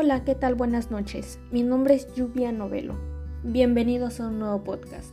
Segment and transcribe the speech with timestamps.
[0.00, 0.54] Hola, ¿qué tal?
[0.54, 1.40] Buenas noches.
[1.50, 2.94] Mi nombre es Lluvia Novelo.
[3.42, 5.12] Bienvenidos a un nuevo podcast.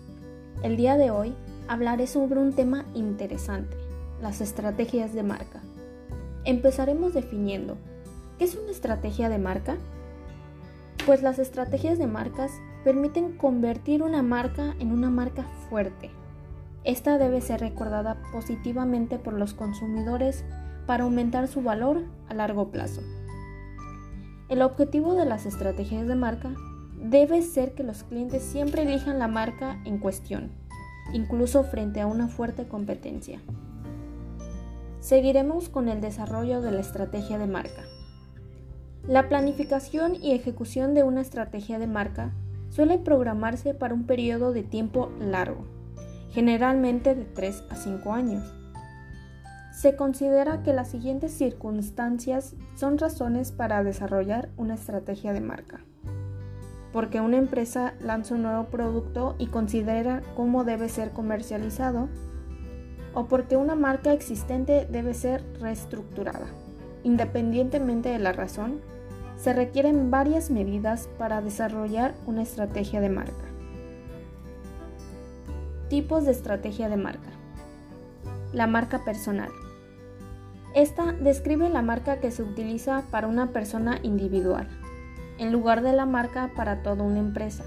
[0.61, 1.33] El día de hoy
[1.67, 3.75] hablaré sobre un tema interesante,
[4.21, 5.63] las estrategias de marca.
[6.43, 7.77] Empezaremos definiendo,
[8.37, 9.77] ¿qué es una estrategia de marca?
[11.07, 12.51] Pues las estrategias de marcas
[12.83, 16.11] permiten convertir una marca en una marca fuerte.
[16.83, 20.45] Esta debe ser recordada positivamente por los consumidores
[20.85, 23.01] para aumentar su valor a largo plazo.
[24.47, 26.53] El objetivo de las estrategias de marca
[27.01, 30.51] debe ser que los clientes siempre elijan la marca en cuestión,
[31.13, 33.39] incluso frente a una fuerte competencia.
[34.99, 37.85] Seguiremos con el desarrollo de la estrategia de marca.
[39.07, 42.31] La planificación y ejecución de una estrategia de marca
[42.69, 45.65] suele programarse para un periodo de tiempo largo,
[46.29, 48.43] generalmente de 3 a 5 años
[49.75, 55.81] se considera que las siguientes circunstancias son razones para desarrollar una estrategia de marca.
[56.93, 62.07] Porque una empresa lanza un nuevo producto y considera cómo debe ser comercializado.
[63.13, 66.47] O porque una marca existente debe ser reestructurada.
[67.03, 68.79] Independientemente de la razón,
[69.35, 73.45] se requieren varias medidas para desarrollar una estrategia de marca.
[75.89, 77.29] Tipos de estrategia de marca.
[78.53, 79.51] La marca personal.
[80.75, 84.67] Esta describe la marca que se utiliza para una persona individual,
[85.37, 87.63] en lugar de la marca para toda una empresa.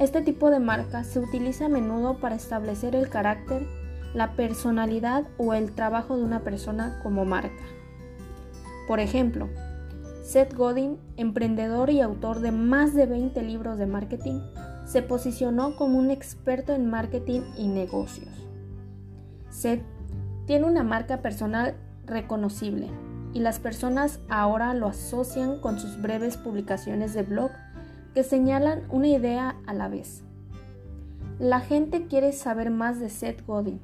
[0.00, 3.64] Este tipo de marca se utiliza a menudo para establecer el carácter,
[4.12, 7.62] la personalidad o el trabajo de una persona como marca.
[8.88, 9.48] Por ejemplo,
[10.24, 14.40] Seth Godin, emprendedor y autor de más de 20 libros de marketing,
[14.84, 18.48] se posicionó como un experto en marketing y negocios.
[19.48, 19.84] Seth
[20.46, 22.88] tiene una marca personal reconocible
[23.32, 27.50] y las personas ahora lo asocian con sus breves publicaciones de blog
[28.14, 30.22] que señalan una idea a la vez.
[31.38, 33.80] La gente quiere saber más de Seth Godin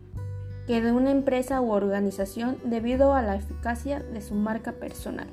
[0.67, 5.29] que de una empresa u organización debido a la eficacia de su marca personal.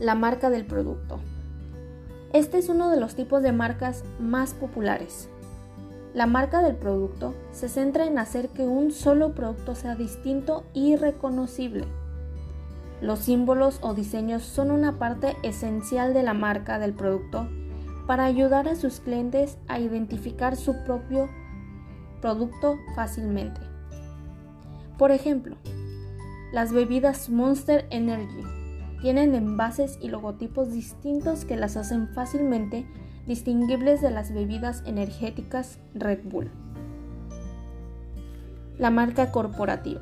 [0.00, 1.20] La marca del producto.
[2.32, 5.28] Este es uno de los tipos de marcas más populares
[6.14, 10.96] la marca del producto se centra en hacer que un solo producto sea distinto y
[10.96, 11.84] reconocible.
[13.00, 17.48] Los símbolos o diseños son una parte esencial de la marca del producto
[18.06, 21.28] para ayudar a sus clientes a identificar su propio
[22.20, 23.60] producto fácilmente.
[24.96, 25.56] Por ejemplo,
[26.52, 28.42] las bebidas Monster Energy
[29.00, 32.86] tienen envases y logotipos distintos que las hacen fácilmente
[33.28, 36.50] distinguibles de las bebidas energéticas Red Bull.
[38.78, 40.00] La marca corporativa.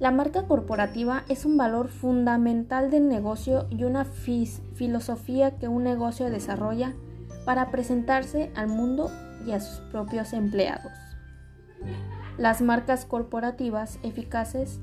[0.00, 6.28] La marca corporativa es un valor fundamental del negocio y una filosofía que un negocio
[6.28, 6.94] desarrolla
[7.44, 9.08] para presentarse al mundo
[9.46, 10.92] y a sus propios empleados.
[12.36, 14.80] Las marcas corporativas eficaces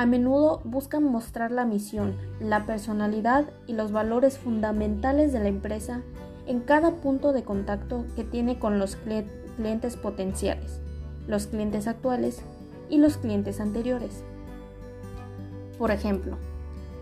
[0.00, 6.00] a menudo buscan mostrar la misión, la personalidad y los valores fundamentales de la empresa
[6.46, 10.80] en cada punto de contacto que tiene con los clientes potenciales,
[11.28, 12.40] los clientes actuales
[12.88, 14.24] y los clientes anteriores.
[15.76, 16.38] Por ejemplo,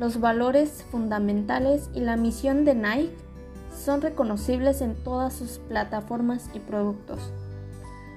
[0.01, 3.17] los valores fundamentales y la misión de Nike
[3.73, 7.33] son reconocibles en todas sus plataformas y productos.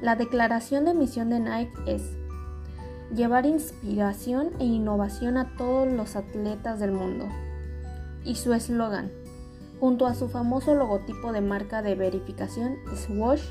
[0.01, 2.17] La declaración de misión de Nike es
[3.15, 7.27] llevar inspiración e innovación a todos los atletas del mundo.
[8.23, 9.11] Y su eslogan,
[9.79, 13.43] junto a su famoso logotipo de marca de verificación Swash,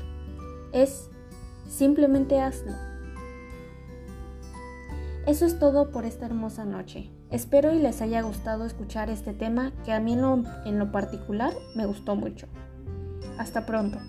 [0.71, 1.09] es
[1.67, 2.73] simplemente hazlo.
[5.27, 7.11] Eso es todo por esta hermosa noche.
[7.29, 10.91] Espero y les haya gustado escuchar este tema que a mí en lo, en lo
[10.91, 12.47] particular me gustó mucho.
[13.37, 13.99] Hasta pronto.